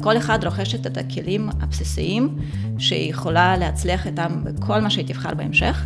[0.00, 2.36] כל אחד רוכשת את הכלים הבסיסיים
[2.78, 5.84] שהיא יכולה להצליח איתם בכל מה שהיא תבחר בהמשך.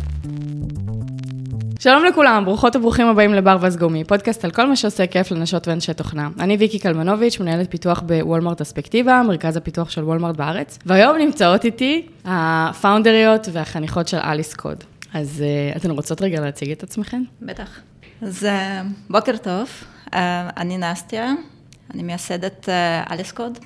[1.79, 5.93] שלום לכולם, ברוכות וברוכים הבאים לבר וסגומי, פודקאסט על כל מה שעושה כיף לנשות ואנשי
[5.93, 6.29] תוכנה.
[6.39, 12.07] אני ויקי קלמנוביץ', מנהלת פיתוח בוולמרט אספקטיבה, מרכז הפיתוח של וולמרט בארץ, והיום נמצאות איתי
[12.25, 14.83] הפאונדריות והחניכות של אליס קוד.
[15.13, 15.43] אז
[15.73, 17.23] uh, אתן רוצות רגע להציג את עצמכן?
[17.41, 17.79] בטח.
[18.21, 19.69] אז uh, בוקר טוב,
[20.05, 20.15] uh,
[20.57, 21.33] אני נסטיה,
[21.93, 23.59] אני מייסדת uh, אליס קוד.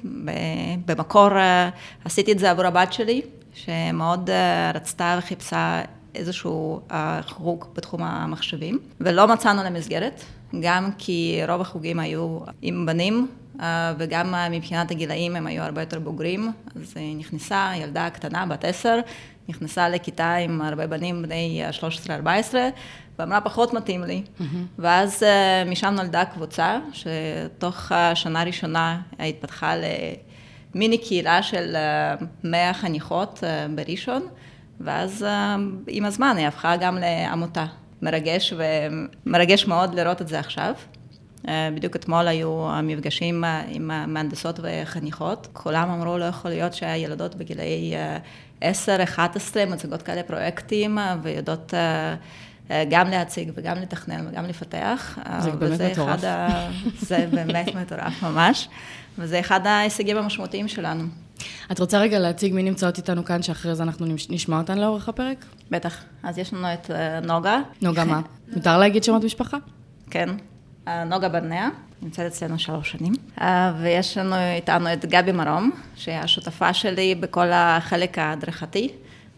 [0.85, 1.35] במקור uh,
[2.05, 3.21] עשיתי את זה עבור הבת שלי,
[3.53, 5.81] שמאוד uh, רצתה וחיפשה
[6.16, 6.81] איזשהו
[7.27, 10.23] חוג בתחום המחשבים, ולא מצאנו למסגרת,
[10.59, 13.27] גם כי רוב החוגים היו עם בנים,
[13.97, 18.99] וגם מבחינת הגילאים הם היו הרבה יותר בוגרים, אז נכנסה ילדה קטנה, בת עשר,
[19.49, 21.63] נכנסה לכיתה עם הרבה בנים בני
[22.53, 22.53] 13-14,
[23.19, 24.23] ואמרה, פחות מתאים לי.
[24.25, 24.43] Mm-hmm.
[24.79, 25.23] ואז
[25.66, 29.73] משם נולדה קבוצה, שתוך השנה הראשונה התפתחה
[30.75, 31.75] למיני קהילה של
[32.43, 33.43] 100 חניכות
[33.75, 34.27] בראשון.
[34.83, 35.55] ואז אה,
[35.88, 37.66] עם הזמן היא הפכה גם לעמותה.
[38.02, 38.53] מרגש
[39.25, 40.73] ומרגש מאוד לראות את זה עכשיו.
[41.47, 45.48] אה, בדיוק אתמול היו המפגשים עם המהנדסות וחניכות.
[45.53, 47.94] כולם אמרו, לא יכול להיות שהילדות בגילאי
[48.61, 51.73] 10-11 אה, מציגות כאלה פרויקטים ויודעות
[52.89, 55.20] גם להציג וגם לתכנן וגם לפתח.
[55.39, 56.23] זה באמת מטורף.
[56.23, 56.70] ה...
[57.09, 58.70] זה באמת מטורף ממש,
[59.17, 61.03] וזה אחד ההישגים המשמעותיים שלנו.
[61.72, 65.45] את רוצה רגע להציג מי נמצאות איתנו כאן, שאחרי זה אנחנו נשמע אותן לאורך הפרק?
[65.72, 66.03] בטח.
[66.23, 67.59] אז יש לנו את אה, נוגה.
[67.81, 68.22] נוגה מה?
[68.55, 69.58] מותר להגיד שמות משפחה?
[70.09, 70.30] כן.
[70.92, 71.70] אה, נוגה ברנע,
[72.02, 73.14] נמצאת אצלנו שלוש שנים.
[73.42, 78.89] אה, ויש לנו איתנו את גבי מרום, שהיא השותפה שלי בכל החלק ההדרכתי.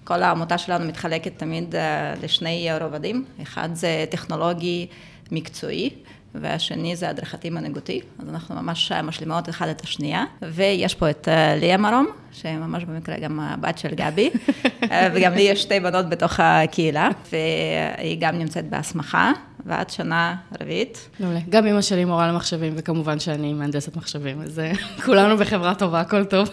[0.04, 1.76] כל העמותה שלנו מתחלקת תמיד
[2.24, 3.26] לשני רובדים.
[3.42, 4.88] אחד זה טכנולוגי
[5.32, 5.90] מקצועי,
[6.36, 10.26] והשני זה הדרכתי מנהיגותי, אז אנחנו ממש משלימות אחד את השנייה.
[10.42, 14.30] ויש פה את אה, ליה מרום, שממש במקרה גם הבת של גבי,
[14.92, 19.32] אה, וגם לי יש שתי בנות בתוך הקהילה, והיא גם נמצאת בהסמכה,
[19.66, 21.10] ועד שנה רביעית.
[21.20, 21.40] מעולה.
[21.50, 24.72] גם אמא שלי מורה למחשבים, וכמובן שאני מהנדסת מחשבים, אז אה,
[25.06, 26.50] כולנו בחברה טובה, הכל טוב.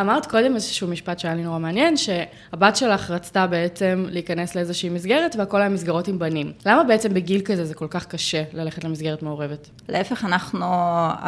[0.00, 5.36] אמרת קודם איזשהו משפט שהיה לי נורא מעניין, שהבת שלך רצתה בעצם להיכנס לאיזושהי מסגרת,
[5.36, 6.52] והכל היה מסגרות עם בנים.
[6.66, 9.68] למה בעצם בגיל כזה זה כל כך קשה ללכת למסגרת מעורבת?
[9.88, 10.66] להפך, אנחנו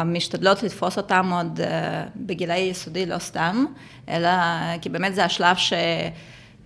[0.05, 3.65] משתדלות לתפוס אותם עוד אה, בגילי יסודי, לא סתם,
[4.09, 4.29] אלא
[4.81, 5.73] כי באמת זה השלב ש...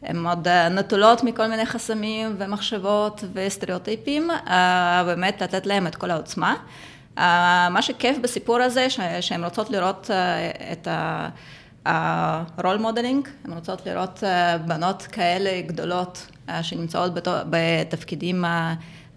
[0.04, 6.12] הן עוד אה, נטולות מכל מיני חסמים ומחשבות וסטריאוטיפים, אה, באמת לתת להם את כל
[6.12, 6.56] העוצמה.
[7.70, 8.88] מה שכיף בסיפור הזה,
[9.22, 10.10] שהן רוצות לראות
[10.72, 11.30] את ה...
[11.88, 17.12] ה role modeling, הן רוצות לראות אה, בנות כאלה גדולות אה, שנמצאות
[17.50, 18.46] בתפקידים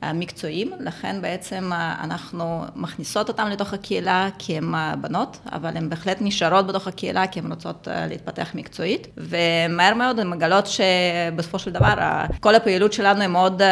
[0.03, 6.17] המקצועיים, לכן בעצם אה, אנחנו מכניסות אותן לתוך הקהילה כי הן בנות, אבל הן בהחלט
[6.21, 11.95] נשארות בתוך הקהילה כי הן רוצות להתפתח מקצועית, ומהר מאוד הן מגלות שבסופו של דבר
[12.41, 13.63] כל הפעילות שלנו היא מאוד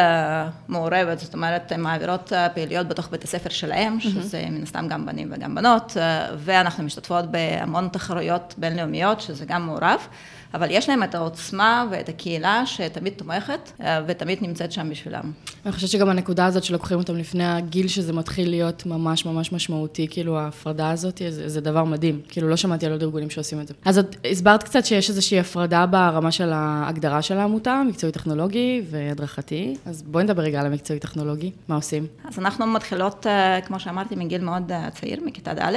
[0.67, 5.31] מעורבת, זאת אומרת, הן מעבירות פעילויות בתוך בית הספר שלהם, שזה מן הסתם גם בנים
[5.31, 5.97] וגם בנות,
[6.37, 10.07] ואנחנו משתתפות בהמון תחרויות בינלאומיות, שזה גם מעורב.
[10.53, 15.31] אבל יש להם את העוצמה ואת הקהילה שתמיד תומכת אה, ותמיד נמצאת שם בשבילם.
[15.65, 20.07] אני חושבת שגם הנקודה הזאת שלוקחים אותם לפני הגיל שזה מתחיל להיות ממש ממש משמעותי,
[20.09, 22.21] כאילו ההפרדה הזאת, זה, זה דבר מדהים.
[22.29, 23.73] כאילו לא שמעתי על עוד ארגונים שעושים את זה.
[23.85, 29.75] אז את הסברת קצת שיש איזושהי הפרדה ברמה של ההגדרה של העמותה, מקצועי טכנולוגי והדרכתי,
[29.85, 32.07] אז בואי נדבר רגע על המקצועי טכנולוגי, מה עושים?
[32.27, 35.75] אז אנחנו מתחילות, אה, כמו שאמרתי, מגיל מאוד אה, צעיר, מכיתה ד'.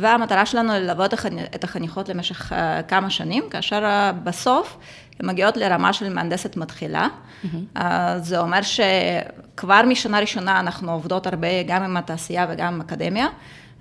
[0.00, 1.14] והמטרה שלנו ללוות
[1.54, 4.76] את החניכות למשך אה, כמה שנים, כאשר אה, בסוף
[5.20, 7.08] הן מגיעות לרמה של מהנדסת מתחילה.
[7.08, 7.78] Mm-hmm.
[8.18, 13.26] זה אומר שכבר משנה ראשונה אנחנו עובדות הרבה גם עם התעשייה וגם עם אקדמיה.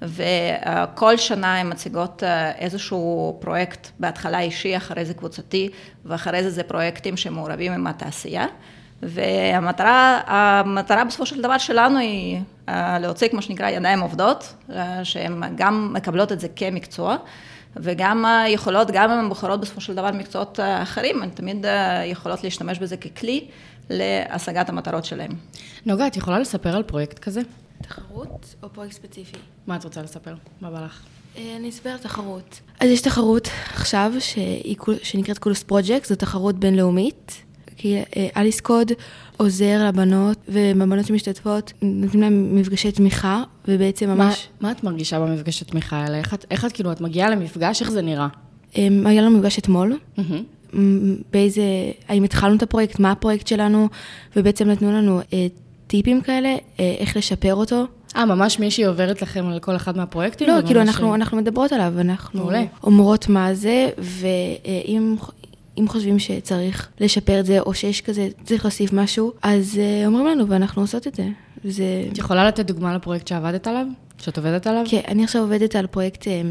[0.02, 2.24] וכל שנה הן מציגות
[2.58, 5.70] איזשהו פרויקט, בהתחלה אישי, אחרי זה קבוצתי,
[6.06, 8.46] ואחרי זה זה פרויקטים שמעורבים עם התעשייה.
[9.04, 15.44] והמטרה, המטרה בסופו של דבר שלנו היא אה, להוציא, כמו שנקרא, ידיים עובדות, אה, שהן
[15.56, 17.16] גם מקבלות את זה כמקצוע,
[17.76, 21.66] וגם יכולות, גם אם הן בוחרות בסופו של דבר מקצועות אה, אחרים, הן תמיד
[22.06, 23.48] יכולות להשתמש בזה ככלי
[23.90, 25.32] להשגת המטרות שלהן.
[25.86, 27.42] נוגה, את יכולה לספר על פרויקט כזה?
[27.82, 29.38] תחרות או פרויקט ספציפי?
[29.68, 30.36] מה את רוצה לספר?
[30.62, 31.02] מה בא לך?
[31.38, 32.60] אני אספר על תחרות.
[32.80, 34.14] אז יש תחרות עכשיו,
[35.04, 37.46] שנקראת קולוס פרויקט, זו תחרות בינלאומית.
[37.78, 38.92] כי אה, אליס קוד
[39.38, 44.48] עוזר לבנות, ובבנות שמשתתפות נותנים להם מפגשי תמיכה, ובעצם ממש...
[44.62, 46.18] מה, מה את מרגישה במפגשי תמיכה האלה?
[46.18, 48.28] איך את, איך את כאילו, את מגיעה למפגש, איך זה נראה?
[48.76, 49.98] אמ, היה לנו מפגש אתמול.
[50.18, 50.76] Mm-hmm.
[51.34, 51.64] באיזה,
[52.08, 53.90] האם התחלנו את הפרויקט, מה הפרויקט שלנו,
[54.36, 55.48] ובעצם נתנו לנו אה,
[55.88, 57.86] טיפים כאלה, אה, איך לשפר אותו.
[58.16, 60.48] אה, ממש מישהי עוברת לכם על כל אחד מהפרויקטים?
[60.48, 62.64] לא, כאילו, אנחנו, אנחנו מדברות עליו, אנחנו מעולה.
[62.84, 65.16] אומרות מה זה, ואם
[65.80, 70.26] אם חושבים שצריך לשפר את זה, או שיש כזה, צריך להוסיף משהו, אז אה, אומרים
[70.28, 71.28] לנו, ואנחנו עושות את זה.
[71.64, 72.04] זה...
[72.12, 73.86] את יכולה לתת דוגמה לפרויקט שעבדת עליו?
[74.18, 74.84] שאת עובדת עליו?
[74.90, 76.42] כן, אני עכשיו עובדת על פרויקט אה,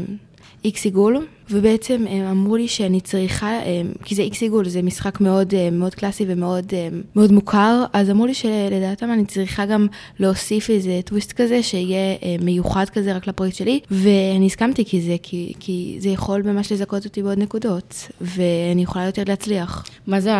[0.65, 5.21] איקס עיגול, ובעצם הם אמרו לי שאני צריכה, אה, כי זה איקס עיגול, זה משחק
[5.21, 9.87] מאוד, אה, מאוד קלאסי ומאוד אה, מאוד מוכר, אז אמרו לי שלדעתם אני צריכה גם
[10.19, 15.15] להוסיף איזה טוויסט כזה, שיהיה אה, מיוחד כזה רק לפרויקט שלי, ואני הסכמתי כי זה,
[15.23, 19.85] כי, כי זה יכול ממש לזכות אותי בעוד נקודות, ואני יכולה יותר להצליח.
[20.07, 20.31] מה זה,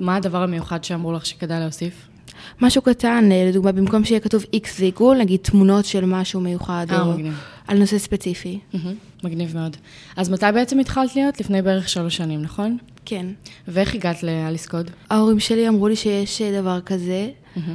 [0.00, 2.08] מה הדבר המיוחד שאמרו לך שכדאי להוסיף?
[2.60, 7.00] משהו קטן, אה, לדוגמה, במקום שיהיה כתוב איקס ועיגול, נגיד תמונות של משהו מיוחד, אה,
[7.00, 7.34] או מגניב.
[7.68, 8.58] על נושא ספציפי.
[9.24, 9.76] מגניב מאוד.
[10.16, 11.40] אז מתי בעצם התחלת להיות?
[11.40, 12.78] לפני בערך שלוש שנים, נכון?
[13.04, 13.26] כן.
[13.68, 14.90] ואיך הגעת לאליס קוד?
[15.10, 17.28] ההורים שלי אמרו לי שיש אה, דבר כזה,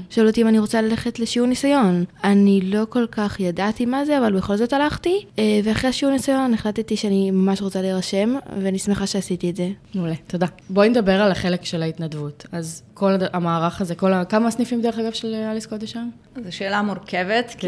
[0.10, 2.04] שאלו אותי אם אני רוצה ללכת לשיעור ניסיון.
[2.24, 6.54] אני לא כל כך ידעתי מה זה, אבל בכל זאת הלכתי, אה, ואחרי השיעור ניסיון
[6.54, 9.69] החלטתי שאני ממש רוצה להירשם, ואני שמחה שעשיתי את זה.
[9.95, 10.48] מעולה, תודה.
[10.69, 12.45] בואי נדבר על החלק של ההתנדבות.
[12.51, 14.25] אז כל הד- המערך הזה, כל ה...
[14.25, 16.10] כמה סניפים דרך אגב של אליס קוד יש שם?
[16.44, 17.68] זו שאלה מורכבת, כי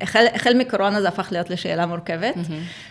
[0.00, 2.34] החל, החל מקורונה זה הפך להיות לשאלה מורכבת.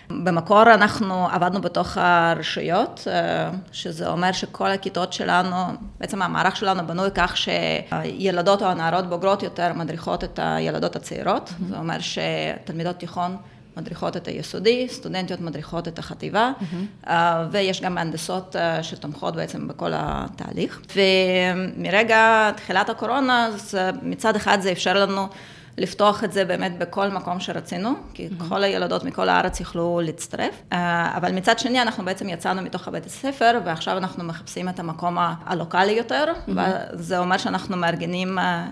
[0.09, 5.55] במקור אנחנו עבדנו בתוך הרשויות, אה, שזה אומר שכל הכיתות שלנו,
[6.00, 7.38] בעצם המערך שלנו בנוי כך
[8.50, 11.54] שהילדות או הנערות בוגרות יותר מדריכות את הילדות הצעירות.
[11.69, 13.38] זה אומר שתלמידות תיכון
[13.78, 16.51] מדריכות את היסודי, סטודנטיות מדריכות את החטיבה,
[17.07, 20.81] אה, ויש גם מהנדסות אה, שתומכות בעצם בכל התהליך.
[20.96, 25.28] ומרגע תחילת הקורונה, אז אה, מצד אחד זה אפשר לנו
[25.79, 31.17] לפתוח את זה באמת בכל מקום שרצינו, כי כל הילדות מכל הארץ יכלו להצטרף, אה,
[31.17, 35.91] אבל מצד שני אנחנו בעצם יצאנו מתוך הבית הספר, ועכשיו אנחנו מחפשים את המקום הלוקאלי
[35.91, 38.67] יותר, וזה אומר שאנחנו מארגנים אה,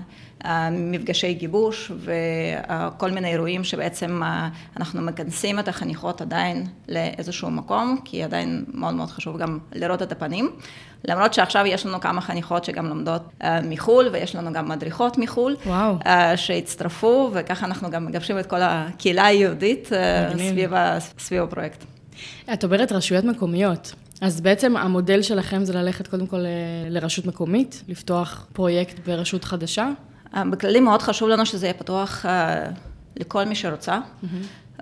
[0.72, 8.24] מפגשי גיבוש וכל מיני אירועים שבעצם אה, אנחנו מכנסים את החניכות עדיין לאיזשהו מקום, כי
[8.24, 10.52] עדיין מאוד מאוד חשוב גם לראות את הפנים.
[11.06, 15.56] למרות שעכשיו יש לנו כמה חניכות שגם לומדות אה, מחו"ל, ויש לנו גם מדריכות מחו"ל,
[15.66, 15.96] וואו.
[16.06, 19.90] אה, שהצטרפו, וככה אנחנו גם מגבשים את כל הקהילה היהודית.
[20.38, 20.72] סביב,
[21.20, 21.84] סביב הפרויקט.
[22.54, 23.94] את אומרת רשויות מקומיות.
[24.22, 26.46] אז בעצם המודל שלכם זה ללכת קודם כל
[26.90, 29.90] לרשות מקומית, לפתוח פרויקט ברשות חדשה?
[30.36, 32.66] אה, בכללי מאוד חשוב לנו שזה יהיה פתוח אה,
[33.16, 34.00] לכל מי שרוצה,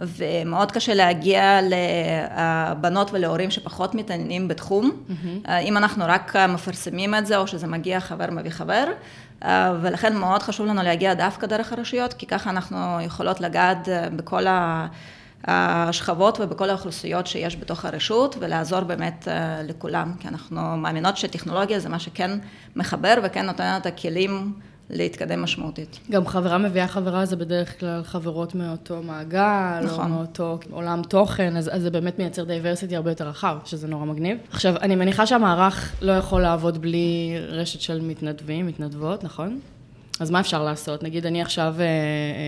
[0.02, 4.92] ומאוד קשה להגיע לבנות ולהורים שפחות מתעניינים בתחום,
[5.48, 8.86] אה, אם אנחנו רק מפרסמים את זה, או שזה מגיע חבר מביא חבר,
[9.82, 14.88] ולכן מאוד חשוב לנו להגיע דווקא דרך הרשויות, כי ככה אנחנו יכולות לגעת בכל ה...
[15.48, 19.28] השכבות ובכל האוכלוסיות שיש בתוך הרשות, ולעזור באמת
[19.68, 22.32] לכולם, כי אנחנו מאמינות שטכנולוגיה זה מה שכן
[22.76, 24.54] מחבר וכן נותן את הכלים
[24.90, 26.00] להתקדם משמעותית.
[26.12, 30.12] גם חברה מביאה חברה זה בדרך כלל חברות מאותו מעגל, או נכון.
[30.12, 34.38] מאותו עולם תוכן, אז, אז זה באמת מייצר diversity הרבה יותר רחב, שזה נורא מגניב.
[34.52, 39.60] עכשיו, אני מניחה שהמערך לא יכול לעבוד בלי רשת של מתנדבים, מתנדבות, נכון?
[40.20, 41.04] אז מה אפשר לעשות?
[41.04, 41.88] נגיד, אני עכשיו אה, אה,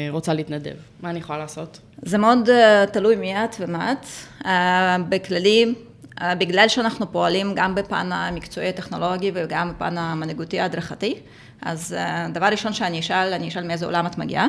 [0.09, 1.79] רוצה להתנדב, מה אני יכולה לעשות?
[2.01, 4.05] זה מאוד אה, תלוי מי את ומה את.
[4.45, 5.75] אה, בכללי,
[6.23, 11.15] בגלל שאנחנו פועלים גם בפן המקצועי הטכנולוגי וגם בפן המנהיגותי ההדרכתי,
[11.61, 14.47] אז אה, דבר ראשון שאני אשאל, אני אשאל מאיזה עולם את מגיעה,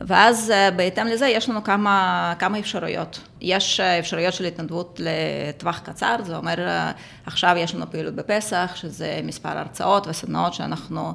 [0.00, 3.20] ואז אה, בהתאם לזה יש לנו כמה, כמה אפשרויות.
[3.40, 6.92] יש אה, אפשרויות של התנדבות לטווח קצר, זה אומר אה,
[7.26, 11.14] עכשיו יש לנו פעילות בפסח, שזה מספר הרצאות וסדנאות שאנחנו...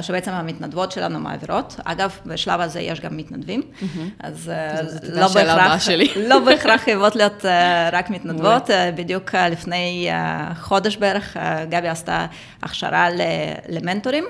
[0.00, 1.80] שבעצם המתנדבות שלנו מעבירות.
[1.84, 3.62] אגב, בשלב הזה יש גם מתנדבים,
[4.20, 5.88] אז אה, לא בהכרח.
[6.30, 8.70] לא בהכרח חייבות להיות אה, רק מתנדבות.
[8.70, 10.10] אה, בדיוק לפני
[10.60, 11.36] חודש בערך,
[11.68, 12.26] גבי עשתה
[12.62, 13.08] הכשרה
[13.68, 14.24] למנטורים,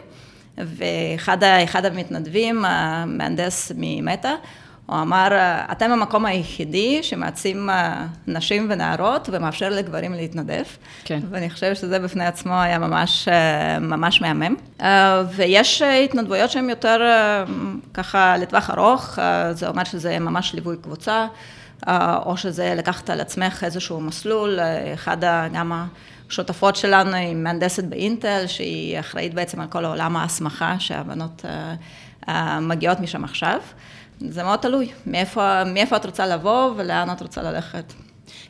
[0.58, 4.34] ואחד המתנדבים, המהנדס ממטא,
[4.90, 5.28] הוא אמר,
[5.72, 10.62] אתם המקום היחידי שמעצים אה, נשים ונערות ומאפשר לגברים להתנדב.
[11.04, 11.20] כן.
[11.30, 14.54] ואני חושבת שזה בפני עצמו היה ממש, אה, ממש מהמם.
[14.80, 17.00] אה, ויש התנדבויות שהן יותר
[17.94, 19.18] ככה לטווח ארוך,
[19.52, 21.26] זה אומר שזה ממש ליווי קבוצה,
[22.26, 24.58] או שזה לקחת על עצמך איזשהו מסלול,
[24.94, 25.72] אחד ה- גם
[26.28, 31.44] השותפות שלנו היא מהנדסת באינטל, שהיא אחראית בעצם על כל העולם ההסמכה שהבנות
[32.60, 33.58] מגיעות משם עכשיו.
[34.28, 37.92] זה מאוד תלוי, מאיפה, מאיפה את רוצה לבוא ולאן את רוצה ללכת.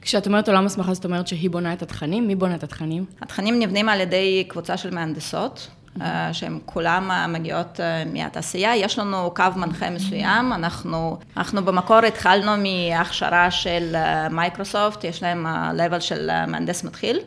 [0.02, 2.26] כשאת אומרת עולם הסמכה, זאת אומרת שהיא בונה את התכנים?
[2.26, 3.04] מי בונה את התכנים?
[3.22, 5.68] התכנים נבנים על ידי קבוצה של מהנדסות,
[6.00, 8.76] אה, שהן כולן אה, מגיעות אה, מהתעשייה.
[8.76, 13.96] יש לנו קו מנחה מסוים, אנחנו, אנחנו במקור התחלנו מהכשרה של
[14.30, 17.18] מייקרוסופט, יש להם ה-level של מהנדס מתחיל.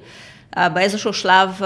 [0.73, 1.61] באיזשהו שלב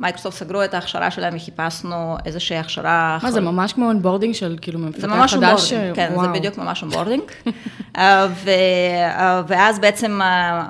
[0.00, 3.18] מייקרוסופט סגרו את ההכשרה שלהם וחיפשנו איזושהי הכשרה...
[3.22, 5.10] מה, זה ממש כמו onboarding של כאילו מפתח חדש?
[5.10, 6.26] זה ממש onboarding, כן, וואו.
[6.26, 7.22] זה בדיוק ממש onboarding.
[7.98, 10.20] אה, אה, ואז בעצם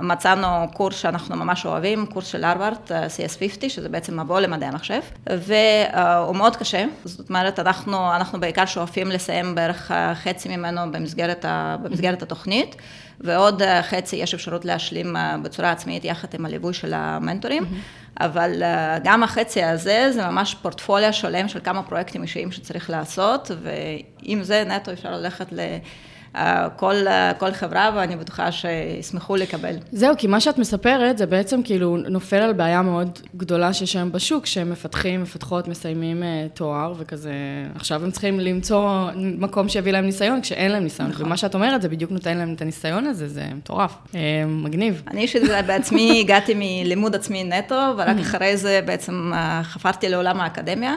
[0.00, 6.36] מצאנו קורס שאנחנו ממש אוהבים, קורס של הרווארד, CS50, שזה בעצם מבוא למדעי המחשב, והוא
[6.36, 11.44] מאוד קשה, זאת אומרת, אנחנו, אנחנו בעיקר שואפים לסיים בערך חצי ממנו במסגרת,
[11.82, 12.76] במסגרת התוכנית.
[13.20, 17.62] ועוד חצי יש אפשרות להשלים בצורה עצמאית יחד עם הליווי של המנטורים.
[17.62, 18.06] Mm-hmm.
[18.20, 23.50] אבל אה, גם החצי הזה, זה ממש פורטפוליו שלם של כמה פרויקטים אישיים שצריך לעשות,
[23.62, 25.60] ועם זה נטו אפשר ללכת ל...
[26.76, 26.94] כל,
[27.38, 29.74] כל חברה, ואני בטוחה שישמחו לקבל.
[29.92, 34.12] זהו, כי מה שאת מספרת, זה בעצם כאילו נופל על בעיה מאוד גדולה שיש היום
[34.12, 37.32] בשוק, שהם מפתחים, מפתחות, מסיימים uh, תואר, וכזה,
[37.74, 41.10] עכשיו הם צריכים למצוא מקום שיביא להם ניסיון, כשאין להם ניסיון.
[41.10, 41.26] נכון.
[41.26, 44.16] ומה שאת אומרת, זה בדיוק נותן להם את הניסיון הזה, זה מטורף, uh,
[44.46, 45.02] מגניב.
[45.10, 50.94] אני אישית בעצמי הגעתי מלימוד עצמי נטו, ורק אחרי זה בעצם uh, חפרתי לעולם האקדמיה.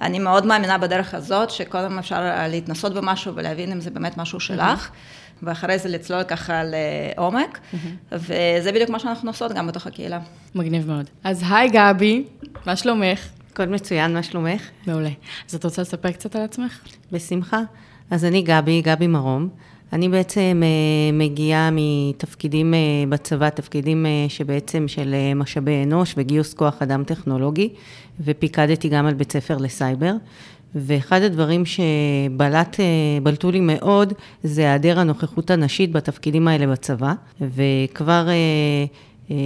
[0.00, 4.90] אני מאוד מאמינה בדרך הזאת, שקודם אפשר להתנסות במשהו ולהבין אם זה באמת משהו שלך.
[5.42, 7.58] ואחרי זה לצלול ככה לעומק,
[8.12, 10.18] וזה בדיוק מה שאנחנו עושות גם בתוך הקהילה.
[10.54, 11.06] מגניב מאוד.
[11.24, 12.24] אז היי גבי,
[12.66, 13.28] מה שלומך?
[13.52, 14.62] הכל מצוין, מה שלומך?
[14.86, 15.10] מעולה.
[15.48, 16.80] אז את רוצה לספר קצת על עצמך?
[17.12, 17.60] בשמחה.
[18.10, 19.48] אז אני גבי, גבי מרום.
[19.92, 22.78] אני בעצם אה, מגיעה מתפקידים אה,
[23.08, 27.68] בצבא, תפקידים אה, שבעצם של משאבי אנוש וגיוס כוח אדם טכנולוגי,
[28.20, 30.12] ופיקדתי גם על בית ספר לסייבר.
[30.74, 37.12] ואחד הדברים שבלטו לי מאוד, זה היעדר הנוכחות הנשית בתפקידים האלה בצבא.
[37.40, 38.28] וכבר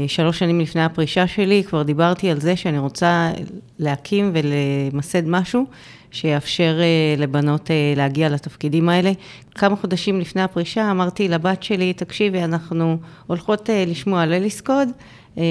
[0.07, 3.31] שלוש שנים לפני הפרישה שלי, כבר דיברתי על זה שאני רוצה
[3.79, 5.67] להקים ולמסד משהו
[6.13, 9.13] שיאפשר אה, לבנות אה, להגיע לתפקידים האלה.
[9.55, 14.89] כמה חודשים לפני הפרישה אמרתי לבת שלי, תקשיבי, אנחנו הולכות אה, לשמוע על אליסקוד,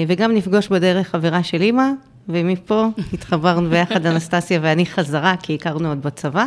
[0.08, 1.86] וגם נפגוש בדרך חברה של אימא,
[2.28, 6.46] ומפה התחברנו ביחד, אנסטסיה ואני חזרה, כי הכרנו עוד בצבא.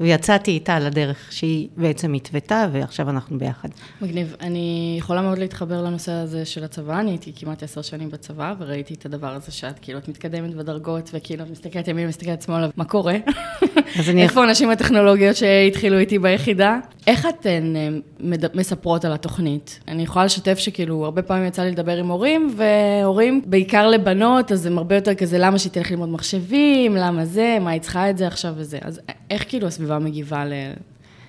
[0.00, 3.68] ויצאתי איתה לדרך שהיא בעצם התוותה, ועכשיו אנחנו ביחד.
[4.02, 4.36] מגניב.
[4.40, 8.94] אני יכולה מאוד להתחבר לנושא הזה של הצבא, אני הייתי כמעט עשר שנים בצבא, וראיתי
[8.94, 12.84] את הדבר הזה שאת כאילו, את מתקדמת בדרגות, וכאילו, את מסתכלת ימין, מסתכלת שמאלה, מה
[12.84, 13.16] קורה?
[14.16, 16.78] איפה הנשים הטכנולוגיות שהתחילו איתי ביחידה?
[17.06, 17.88] איך אתן אה,
[18.54, 19.80] מספרות על התוכנית?
[19.88, 24.66] אני יכולה לשתף שכאילו, הרבה פעמים יצא לי לדבר עם הורים, והורים, בעיקר לבנות, אז
[24.66, 28.18] הם הרבה יותר כזה, למה שהיא תלך ללמוד מחשבים, למה זה, מה היא צריכה את
[28.18, 28.78] זה עכשיו וזה.
[28.82, 30.44] אז איך כאילו הסביבה מגיבה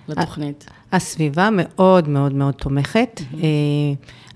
[0.07, 0.65] לתוכנית?
[0.91, 3.21] הסביבה מאוד מאוד מאוד תומכת.
[3.21, 3.35] Mm-hmm.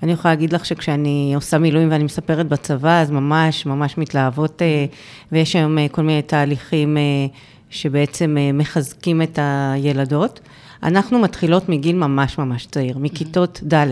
[0.04, 4.86] אני יכולה להגיד לך שכשאני עושה מילואים ואני מספרת בצבא, אז ממש ממש מתלהבות, אה,
[5.32, 6.98] ויש היום כל מיני תהליכים
[7.70, 10.40] שבעצם מחזקים את הילדות.
[10.84, 13.88] אנחנו מתחילות מגיל ממש ממש צעיר, מכיתות ד',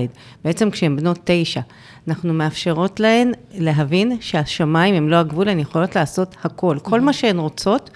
[0.46, 1.62] בעצם כשהן בנות תשע.
[2.08, 6.78] אנחנו מאפשרות להן להבין שהשמיים הם לא הגבול, הן יכולות לעשות הכל.
[6.82, 7.90] כל מה שהן רוצות,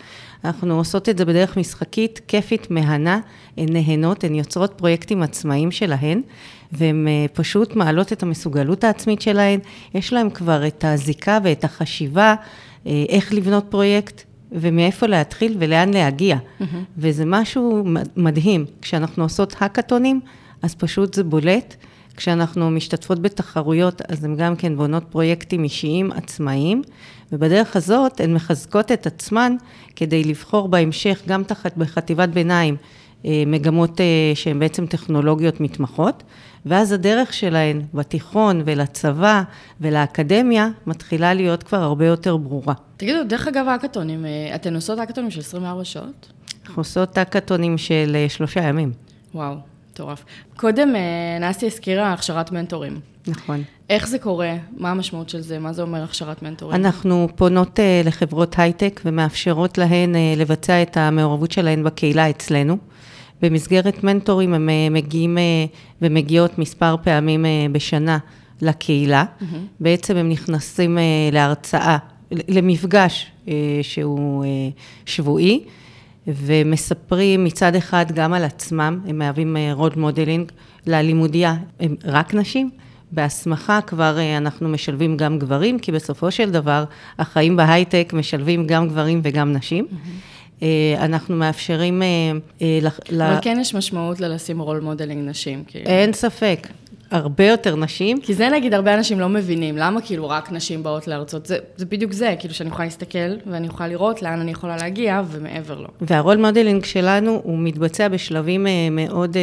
[0.46, 3.20] אנחנו עושות את זה בדרך משחקית, כיפית, מהנה,
[3.58, 6.22] הן נהנות, הן יוצרות פרויקטים עצמאיים שלהן,
[6.72, 9.60] והן אה, פשוט מעלות את המסוגלות העצמית שלהן,
[9.94, 12.36] יש להן כבר את הזיקה ואת החשיבה,
[12.88, 16.38] אה, איך לבנות פרויקט, ומאיפה להתחיל ולאן להגיע.
[16.38, 16.64] Mm-hmm.
[16.98, 17.84] וזה משהו
[18.16, 18.66] מדהים.
[18.82, 20.20] כשאנחנו עושות האקתונים,
[20.62, 21.76] אז פשוט זה בולט.
[22.18, 26.82] כשאנחנו משתתפות בתחרויות, אז הן גם כן בונות פרויקטים אישיים עצמאיים,
[27.32, 29.56] ובדרך הזאת הן מחזקות את עצמן
[29.96, 32.76] כדי לבחור בהמשך, גם תחת, בחטיבת ביניים,
[33.26, 34.06] אה, מגמות אה,
[34.36, 36.24] שהן בעצם טכנולוגיות מתמחות,
[36.66, 39.44] ואז הדרך שלהן בתיכון ולצבא
[39.82, 42.74] ולאקדמיה מתחילה להיות כבר הרבה יותר ברורה.
[42.98, 46.32] תגידו, דרך אגב, האקתונים, אה, אתן עושות האקתונים של 24 שעות?
[46.66, 48.92] אנחנו עושות האקתונים של שלושה ימים.
[49.34, 49.56] וואו,
[49.92, 50.26] מטורף.
[50.56, 50.94] קודם
[51.40, 53.00] נסי הזכירה הכשרת מנטורים.
[53.28, 53.64] נכון.
[53.90, 54.56] איך זה קורה?
[54.78, 55.60] מה המשמעות של זה?
[55.60, 56.76] מה זה אומר הכשרת מנטורים?
[56.76, 62.78] אנחנו פונות uh, לחברות הייטק ומאפשרות להן uh, לבצע את המעורבות שלהן בקהילה אצלנו.
[63.42, 68.18] במסגרת מנטורים הם uh, מגיעים uh, ומגיעות מספר פעמים אה, בשנה
[68.62, 69.26] לקהילה.
[69.26, 69.44] Mm-hmm.
[69.80, 71.98] בעצם הם נכנסים אה, להרצאה,
[72.32, 73.50] למפגש אה,
[73.82, 74.48] שהוא אה,
[75.06, 75.64] שבועי.
[76.28, 80.52] ומספרים מצד אחד גם על עצמם, הם מהווים role modeling
[80.88, 82.70] ללימודיה, הם רק נשים,
[83.12, 86.84] בהסמכה כבר אה, אנחנו משלבים גם גברים, כי בסופו של דבר
[87.20, 89.86] החיים בהייטק משלבים גם גברים וגם נשים.
[89.90, 90.64] Mm-hmm.
[90.98, 92.02] אנחנו מאפשרים...
[92.62, 92.80] אה,
[93.12, 95.64] אבל כן יש משמעות ללשים role modeling נשים.
[95.68, 95.86] כאילו.
[95.86, 96.68] אין ספק.
[97.12, 98.22] הרבה יותר נשים.
[98.22, 101.46] כי זה נגיד הרבה אנשים לא מבינים, למה כאילו רק נשים באות להרצות?
[101.46, 105.22] זה, זה בדיוק זה, כאילו שאני יכולה להסתכל ואני יכולה לראות לאן אני יכולה להגיע
[105.28, 105.88] ומעבר לו.
[106.02, 109.38] וה role modeling שלנו הוא מתבצע בשלבים מאוד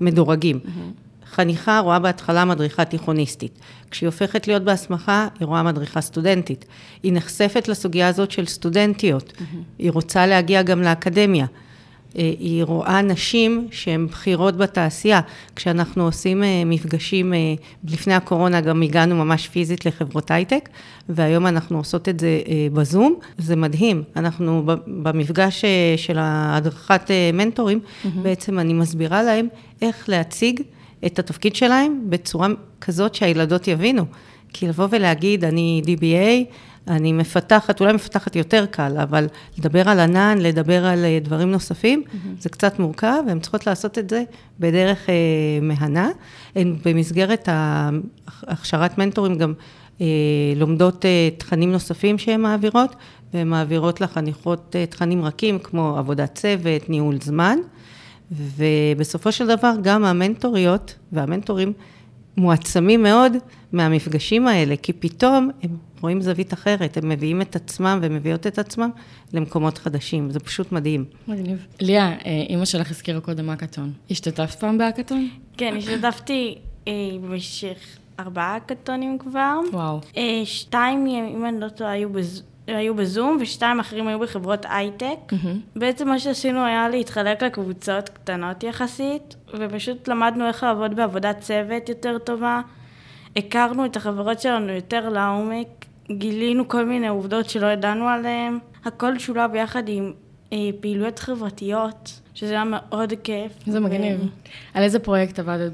[0.00, 0.60] מדורגים.
[0.64, 1.02] Mm-hmm.
[1.32, 3.58] חניכה רואה בהתחלה מדריכה תיכוניסטית.
[3.90, 6.64] כשהיא הופכת להיות בהסמכה, היא רואה מדריכה סטודנטית.
[7.02, 9.32] היא נחשפת לסוגיה הזאת של סטודנטיות.
[9.36, 9.56] Mm-hmm.
[9.78, 11.46] היא רוצה להגיע גם לאקדמיה.
[12.18, 15.20] אה, היא רואה נשים שהן בכירות בתעשייה.
[15.56, 17.38] כשאנחנו עושים אה, מפגשים, אה,
[17.84, 20.68] לפני הקורונה גם הגענו ממש פיזית לחברות הייטק,
[21.08, 22.40] והיום אנחנו עושות את זה
[22.72, 23.14] בזום.
[23.38, 24.02] זה מדהים.
[24.16, 25.64] אנחנו במפגש
[25.96, 28.08] של הדרכת מנטורים, mm-hmm.
[28.22, 29.48] בעצם אני מסבירה להם
[29.82, 30.60] איך להציג
[31.06, 32.48] את התפקיד שלהם בצורה
[32.80, 34.04] כזאת שהילדות יבינו.
[34.52, 36.54] כי לבוא ולהגיד, אני DBA,
[36.88, 39.26] אני מפתחת, אולי מפתחת יותר קל, אבל
[39.58, 42.42] לדבר על ענן, לדבר על אה, דברים נוספים, mm-hmm.
[42.42, 44.22] זה קצת מורכב, והן צריכות לעשות את זה
[44.60, 45.14] בדרך אה,
[45.62, 46.10] מהנה.
[46.56, 47.48] הן במסגרת
[48.46, 49.52] הכשרת מנטורים גם
[50.00, 50.06] אה,
[50.56, 52.96] לומדות אה, תכנים נוספים שהן מעבירות,
[53.34, 57.58] והן מעבירות לחניכות אה, תכנים רכים, כמו עבודת צוות, ניהול זמן,
[58.32, 61.72] ובסופו של דבר גם המנטוריות והמנטורים
[62.36, 63.32] מועצמים מאוד
[63.72, 68.90] מהמפגשים האלה, כי פתאום הם רואים זווית אחרת, הם מביאים את עצמם ומביאות את עצמם
[69.32, 71.04] למקומות חדשים, זה פשוט מדהים.
[71.28, 71.66] מגניב.
[71.80, 73.92] ליה, אה, אימא שלך הזכירה קודם האקתון.
[74.10, 75.28] השתתפת פעם בהאקתון?
[75.56, 76.58] כן, השתתפתי
[76.88, 77.78] אה, במשך
[78.20, 79.60] ארבעה האקתונים כבר.
[79.72, 80.00] וואו.
[80.16, 82.42] אה, שתיים, אם אני לא טועה, היו בז...
[82.66, 85.16] היו בזום, ושתיים אחרים היו בחברות הייטק.
[85.28, 85.76] Mm-hmm.
[85.76, 92.18] בעצם מה שעשינו היה להתחלק לקבוצות קטנות יחסית, ופשוט למדנו איך לעבוד בעבודת צוות יותר
[92.18, 92.60] טובה.
[93.36, 95.66] הכרנו את החברות שלנו יותר לעומק,
[96.10, 98.58] גילינו כל מיני עובדות שלא ידענו עליהן.
[98.84, 100.12] הכל שולב יחד עם
[100.52, 103.52] אה, פעילויות חברתיות, שזה היה מאוד כיף.
[103.66, 104.20] זה מגניב.
[104.20, 104.26] ו...
[104.74, 105.72] על איזה פרויקט עבדת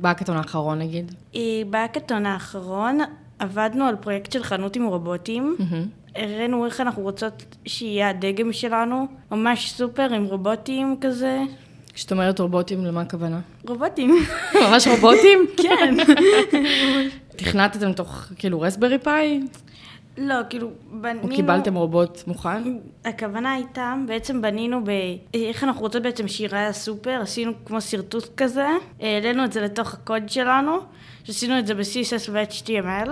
[0.00, 1.14] בהאקתון האחרון, נגיד?
[1.34, 1.40] אה,
[1.70, 2.98] בהאקתון האחרון
[3.40, 5.56] עבדנו על פרויקט של חנות עם רובוטים.
[6.14, 11.42] הראינו איך אנחנו רוצות שיהיה הדגם שלנו, ממש סופר עם רובוטים כזה.
[11.94, 13.40] כשאת אומרת רובוטים, למה הכוונה?
[13.68, 14.16] רובוטים.
[14.62, 15.46] ממש רובוטים?
[15.62, 15.96] כן.
[17.36, 19.40] תכנתתם תוך, כאילו, רסברי פאי?
[20.18, 21.22] לא, כאילו, בנינו...
[21.22, 22.62] או קיבלתם רובוט מוכן?
[23.04, 24.90] הכוונה הייתה, בעצם בנינו ב...
[25.34, 28.66] איך אנחנו רוצות בעצם שירה הסופר, עשינו כמו שרטוט כזה,
[29.00, 30.78] העלינו את זה לתוך הקוד שלנו,
[31.32, 33.10] שעשינו את זה ב-CSS ו-HTML,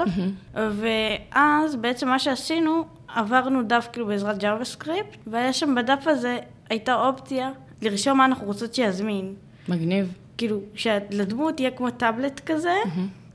[0.54, 6.38] ואז בעצם מה שעשינו, עברנו דף כאילו בעזרת JavaScript, והיה שם בדף הזה,
[6.70, 7.50] הייתה אופציה
[7.82, 9.34] לרשום מה אנחנו רוצות שיזמין.
[9.68, 10.12] מגניב.
[10.38, 12.74] כאילו, שלדמות יהיה כמו טאבלט כזה,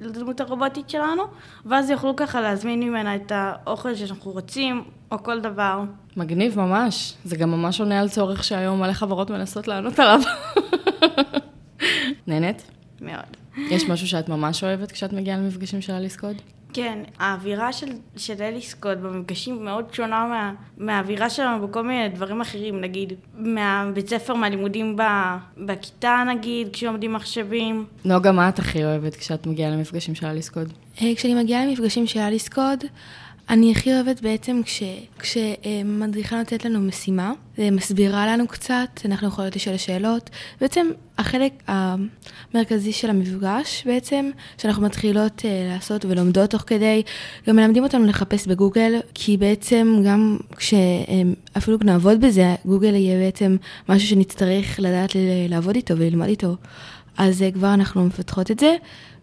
[0.01, 1.23] לדמות הרובוטית שלנו,
[1.65, 5.83] ואז יוכלו ככה להזמין ממנה את האוכל שאנחנו רוצים, או כל דבר.
[6.17, 7.13] מגניב ממש.
[7.25, 10.19] זה גם ממש עונה על צורך שהיום מלא חברות מנסות לענות עליו.
[12.27, 12.71] נהנית?
[13.01, 13.42] מאוד.
[13.57, 16.35] יש משהו שאת ממש אוהבת כשאת מגיעה למפגשים של אליס קוד?
[16.73, 17.87] כן, האווירה של,
[18.17, 24.09] של אליס קוד במפגשים מאוד שונה מה, מהאווירה שלנו בכל מיני דברים אחרים, נגיד, מהבית
[24.09, 25.01] ספר, מהלימודים ב,
[25.57, 27.85] בכיתה נגיד, כשלומדים מחשבים.
[28.05, 30.73] נוגה, מה את הכי אוהבת כשאת מגיעה למפגשים של אליס קוד?
[31.01, 32.83] אה, כשאני מגיעה למפגשים של אליס קוד,
[33.49, 34.83] אני הכי אוהבת בעצם כש,
[35.19, 40.29] כשמדריכה נותנת לנו משימה, מסבירה לנו קצת, אנחנו יכולות לשאול שאלות.
[40.61, 47.03] בעצם החלק המרכזי של המפגש בעצם, שאנחנו מתחילות uh, לעשות ולומדות תוך כדי,
[47.47, 53.57] גם מלמדים אותנו לחפש בגוגל, כי בעצם גם כשאפילו נעבוד בזה, גוגל יהיה בעצם
[53.89, 55.11] משהו שנצטרך לדעת
[55.49, 56.55] לעבוד איתו וללמוד איתו.
[57.17, 58.75] אז uh, כבר אנחנו מפתחות את זה.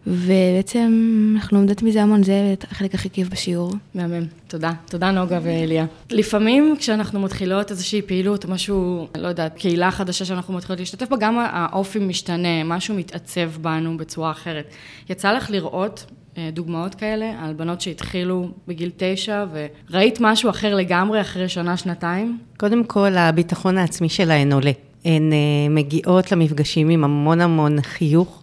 [0.07, 0.91] ובעצם
[1.35, 3.73] אנחנו לומדות מזה המון, זה החלק הכי כיף בשיעור.
[3.95, 4.71] מהמם, תודה.
[4.85, 5.85] תודה נוגה ואליה.
[6.09, 11.39] לפעמים כשאנחנו מתחילות איזושהי פעילות, משהו, לא יודעת, קהילה חדשה שאנחנו מתחילות להשתתף בה, גם
[11.51, 14.73] האופי משתנה, משהו מתעצב בנו בצורה אחרת.
[15.09, 16.05] יצא לך לראות
[16.37, 19.45] אה, דוגמאות כאלה על בנות שהתחילו בגיל תשע,
[19.89, 22.37] וראית משהו אחר לגמרי אחרי שנה, שנתיים?
[22.57, 24.71] קודם כל, הביטחון העצמי שלהן עולה.
[25.05, 25.37] הן אה,
[25.69, 28.40] מגיעות למפגשים עם המון המון חיוך,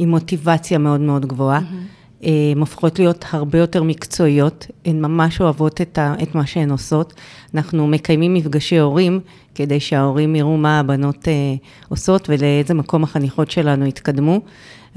[0.00, 1.58] עם מוטיבציה מאוד מאוד גבוהה.
[1.58, 2.26] Mm-hmm.
[2.52, 7.14] הן הופכות להיות הרבה יותר מקצועיות, הן ממש אוהבות את, ה, את מה שהן עושות.
[7.54, 9.20] אנחנו מקיימים מפגשי הורים,
[9.54, 11.32] כדי שההורים יראו מה הבנות אה,
[11.88, 14.40] עושות ולאיזה מקום החניכות שלנו התקדמו.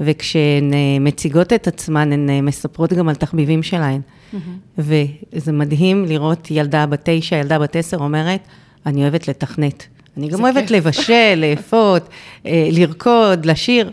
[0.00, 4.00] וכשהן אה, מציגות את עצמן, הן אה, מספרות גם על תחביבים שלהן.
[4.00, 4.36] Mm-hmm.
[4.78, 8.40] וזה מדהים לראות ילדה בת תשע, ילדה בת עשר אומרת,
[8.86, 9.86] אני אוהבת לתכנת.
[10.16, 10.70] אני גם אוהבת כיף.
[10.70, 12.08] לבשל, לאפות,
[12.46, 13.90] אה, לרקוד, לשיר.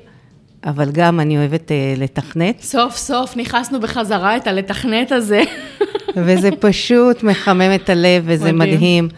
[0.65, 2.61] אבל גם אני אוהבת uh, לתכנת.
[2.61, 5.43] סוף סוף נכנסנו בחזרה את הלתכנת הזה.
[6.15, 9.09] וזה פשוט מחמם את הלב, וזה מדהים.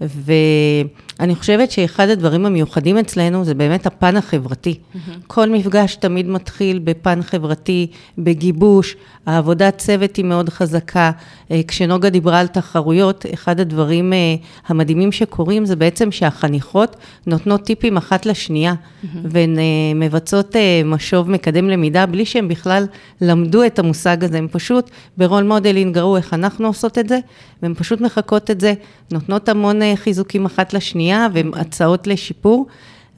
[0.00, 0.88] מדהים.
[1.20, 4.78] אני חושבת שאחד הדברים המיוחדים אצלנו זה באמת הפן החברתי.
[5.26, 7.86] כל מפגש תמיד מתחיל בפן חברתי,
[8.18, 8.96] בגיבוש,
[9.26, 11.10] העבודת צוות היא מאוד חזקה.
[11.50, 14.34] אה, כשנוגה דיברה על תחרויות, אחד הדברים אה,
[14.66, 16.96] המדהימים שקורים זה בעצם שהחניכות
[17.26, 18.74] נותנות טיפים אחת לשנייה,
[19.24, 22.86] והן אה, מבצעות משוב מקדם למידה בלי שהן בכלל
[23.20, 27.18] למדו את המושג הזה, הן פשוט ב role modeling ראו איך אנחנו עושות את זה,
[27.62, 28.74] והן פשוט מחקות את זה,
[29.12, 31.01] נותנות המון חיזוקים אחת לשנייה
[31.32, 32.66] והצעות לשיפור,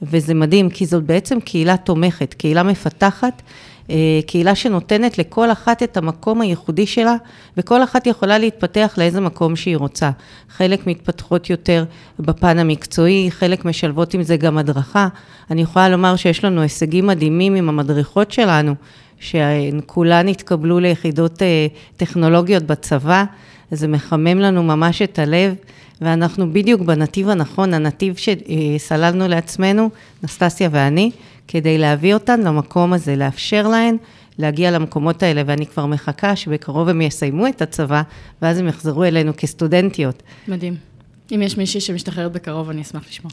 [0.01, 3.41] וזה מדהים, כי זאת בעצם קהילה תומכת, קהילה מפתחת.
[3.89, 7.15] אה, קהילה שנותנת לכל אחת את המקום הייחודי שלה,
[7.57, 10.11] וכל אחת יכולה להתפתח לאיזה מקום שהיא רוצה.
[10.49, 11.85] חלק מתפתחות יותר
[12.19, 15.07] בפן המקצועי, חלק משלבות עם זה גם הדרכה.
[15.51, 18.75] אני יכולה לומר שיש לנו הישגים מדהימים עם המדריכות שלנו,
[19.19, 21.67] שהן כולן התקבלו ליחידות אה,
[21.97, 23.23] טכנולוגיות בצבא,
[23.71, 25.55] זה מחמם לנו ממש את הלב.
[26.01, 29.89] ואנחנו בדיוק בנתיב הנכון, הנתיב שסללנו לעצמנו,
[30.23, 31.11] נסטסיה ואני,
[31.47, 33.97] כדי להביא אותן למקום הזה, לאפשר להן
[34.37, 38.01] להגיע למקומות האלה, ואני כבר מחכה שבקרוב הם יסיימו את הצבא,
[38.41, 40.23] ואז הם יחזרו אלינו כסטודנטיות.
[40.47, 40.75] מדהים.
[41.31, 43.31] אם יש מישהי שמשתחררת בקרוב, אני אשמח לשמוע.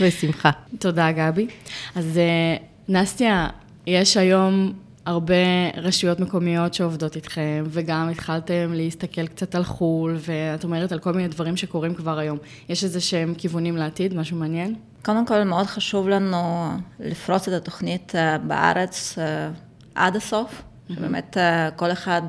[0.00, 0.50] בשמחה.
[0.78, 1.46] תודה, גבי.
[1.94, 2.56] אז אה,
[2.88, 3.48] נסטיה,
[3.86, 4.72] יש היום
[5.08, 5.34] הרבה
[5.76, 11.28] רשויות מקומיות שעובדות איתכם, וגם התחלתם להסתכל קצת על חו"ל, ואת אומרת על כל מיני
[11.28, 12.38] דברים שקורים כבר היום.
[12.68, 14.74] יש איזה שהם כיוונים לעתיד, משהו מעניין?
[15.04, 16.68] קודם כל, מאוד חשוב לנו
[17.00, 19.50] לפרוץ את התוכנית אה, בארץ אה,
[19.94, 20.94] עד הסוף, mm-hmm.
[20.94, 22.22] שבאמת אה, כל אחד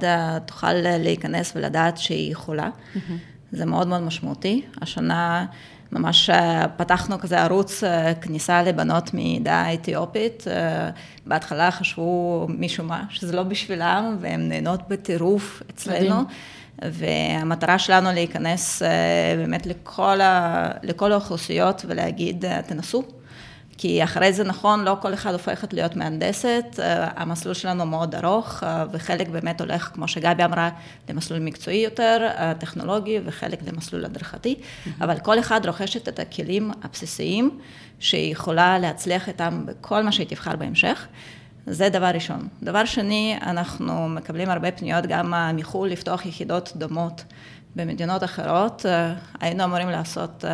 [0.46, 2.70] תוכל להיכנס ולדעת שהיא יכולה.
[2.70, 3.00] Mm-hmm.
[3.52, 4.62] זה מאוד מאוד משמעותי.
[4.82, 5.46] השנה
[5.92, 6.30] ממש
[6.78, 7.84] פתחנו כזה ערוץ
[8.22, 10.44] כניסה לבנות מעדה האתיופית.
[11.26, 16.22] בהתחלה חשבו משום מה שזה לא בשבילם, והן נהנות בטירוף אצלנו.
[16.22, 16.26] מדהים.
[16.82, 23.04] והמטרה שלנו להיכנס אה, באמת לכל, ה, לכל האוכלוסיות ולהגיד, אה, תנסו.
[23.82, 28.64] כי אחרי זה נכון, לא כל אחד הופכת להיות מהנדסת, אה, המסלול שלנו מאוד ארוך,
[28.92, 30.70] וחלק באמת הולך, כמו שגבי אמרה,
[31.10, 32.28] למסלול מקצועי יותר,
[32.60, 34.90] טכנולוגי, וחלק למסלול הדרכתי, mm-hmm.
[35.02, 37.60] אבל כל אחד רוכשת את הכלים הבסיסיים
[38.00, 41.08] שהיא יכולה להצליח איתם בכל מה שהיא תבחר בהמשך.
[41.68, 42.48] זה דבר ראשון.
[42.64, 47.24] דבר שני, אנחנו מקבלים הרבה פניות גם מחו"ל לפתוח יחידות דומות
[47.76, 48.86] במדינות אחרות.
[48.86, 50.46] אה, היינו אמורים לעשות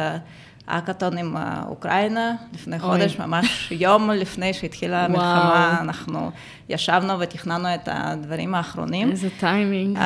[0.65, 1.36] האקתון עם
[1.67, 3.25] אוקראינה לפני חודש, אוי.
[3.25, 6.32] ממש יום לפני שהתחילה המלחמה, אנחנו
[6.69, 9.12] ישבנו ותכננו את הדברים האחרונים.
[9.12, 9.99] איזה טיימינג.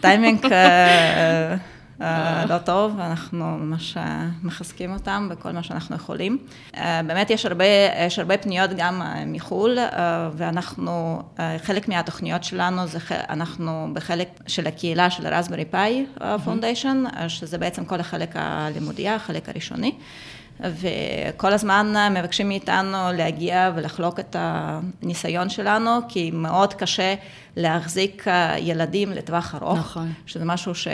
[0.00, 1.56] טיימינג אה,
[2.48, 6.38] לא טוב, ואנחנו ממש אה, מחזקים אותם בכל מה שאנחנו יכולים.
[6.76, 7.64] אה, באמת יש הרבה,
[8.06, 9.78] יש הרבה פניות גם מחו"ל,
[10.32, 11.22] ואנחנו,
[11.58, 16.06] חלק מהתוכניות שלנו זה, אנחנו בחלק של הקהילה של הרסברי פאי
[16.44, 19.92] פונדיישן, שזה בעצם כל החלק הלימודי, החלק הראשוני.
[20.60, 27.14] וכל הזמן מבקשים מאיתנו להגיע ולחלוק את הניסיון שלנו, כי מאוד קשה
[27.56, 28.24] להחזיק
[28.58, 30.12] ילדים לטווח ארוך, נכון.
[30.26, 30.88] שזה משהו ש...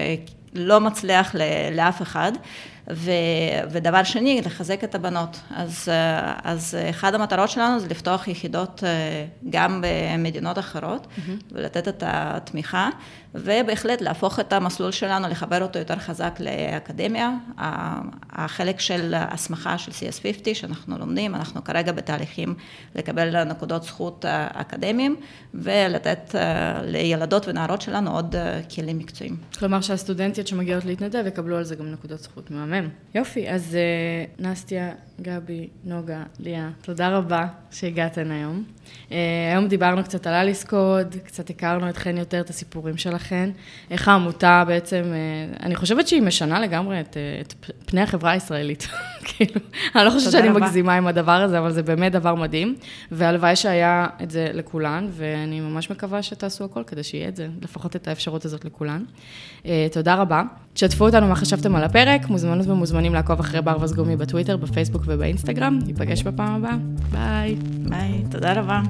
[0.54, 1.34] לא מצליח
[1.72, 2.32] לאף אחד.
[2.90, 3.10] ו,
[3.70, 5.40] ודבר שני, לחזק את הבנות.
[5.50, 5.88] אז,
[6.44, 11.30] אז אחד המטרות שלנו זה לפתוח יחידות אה, גם במדינות אחרות, mm-hmm.
[11.52, 12.88] ולתת את התמיכה,
[13.34, 17.30] ובהחלט להפוך את המסלול שלנו, לחבר אותו יותר חזק לאקדמיה.
[18.30, 22.54] החלק של הסמכה של CS50 שאנחנו לומדים, אנחנו כרגע בתהליכים
[22.94, 25.16] לקבל נקודות זכות אה, אקדמיים,
[25.54, 28.34] ולתת אה, לילדות ונערות שלנו עוד
[28.74, 29.36] כלים מקצועיים.
[29.58, 32.88] כלומר שהסטודנטיות שמגיעות להתנדב יקבלו על זה גם נקודות זכות מהמם.
[33.14, 38.64] יופי, אז uh, נסטיה, גבי, נוגה, ליה, תודה רבה שהגעתן היום.
[39.08, 39.12] Uh,
[39.52, 43.50] היום דיברנו קצת על אליס קוד, קצת הכרנו אתכן יותר, את הסיפורים שלכן.
[43.90, 47.54] איך העמותה בעצם, uh, אני חושבת שהיא משנה לגמרי את, uh, את
[47.86, 48.88] פני החברה הישראלית.
[49.28, 49.60] כאילו,
[49.96, 50.60] אני לא חושבת שאני רבה.
[50.60, 52.76] מגזימה עם הדבר הזה, אבל זה באמת דבר מדהים.
[53.12, 57.96] והלוואי שהיה את זה לכולן, ואני ממש מקווה שתעשו הכל כדי שיהיה את זה, לפחות
[57.96, 59.04] את האפשרות הזאת לכולן.
[59.62, 60.42] Uh, תודה רבה.
[60.74, 65.78] תשתפו אותנו מה חשבתם על הפרק, מוזמנות ומוזמנים לעקוב אחרי בר וסגומי בטוויטר, בפייסבוק ובאינסטגרם.
[65.86, 66.76] ניפגש בפעם הבאה.
[67.12, 67.56] ביי.
[67.88, 68.80] ביי, תודה רבה.